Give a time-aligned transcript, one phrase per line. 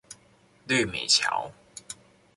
[0.67, 1.53] 綠美橋